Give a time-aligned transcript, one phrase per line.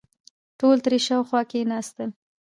[0.59, 2.09] ټول ترې شاوخوا کېناستل.